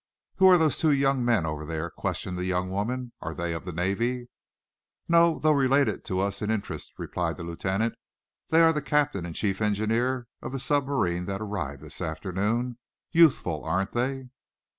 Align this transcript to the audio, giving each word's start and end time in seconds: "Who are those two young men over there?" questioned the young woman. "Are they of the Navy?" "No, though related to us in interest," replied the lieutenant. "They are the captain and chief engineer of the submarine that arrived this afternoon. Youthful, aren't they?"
"Who 0.37 0.47
are 0.47 0.57
those 0.57 0.79
two 0.79 0.91
young 0.93 1.23
men 1.23 1.45
over 1.45 1.63
there?" 1.63 1.91
questioned 1.91 2.35
the 2.35 2.45
young 2.45 2.71
woman. 2.71 3.11
"Are 3.21 3.35
they 3.35 3.53
of 3.53 3.65
the 3.65 3.71
Navy?" 3.71 4.29
"No, 5.07 5.37
though 5.37 5.51
related 5.51 6.03
to 6.05 6.19
us 6.21 6.41
in 6.41 6.49
interest," 6.49 6.93
replied 6.97 7.37
the 7.37 7.43
lieutenant. 7.43 7.93
"They 8.49 8.61
are 8.61 8.73
the 8.73 8.81
captain 8.81 9.27
and 9.27 9.35
chief 9.35 9.61
engineer 9.61 10.25
of 10.41 10.53
the 10.53 10.59
submarine 10.59 11.25
that 11.27 11.39
arrived 11.39 11.83
this 11.83 12.01
afternoon. 12.01 12.79
Youthful, 13.11 13.63
aren't 13.63 13.91
they?" 13.91 14.29